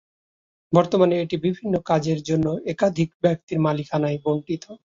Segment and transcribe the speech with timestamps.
[0.73, 4.63] বর্তমানে এটি বিভিন্ন কাজের জন্য একাধিক ব্যক্তির মালিকানায় বণ্টিত।